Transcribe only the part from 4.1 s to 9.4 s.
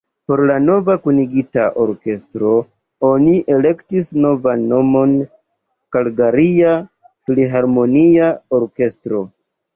novan nomon: Kalgaria Filharmonia Orkestro.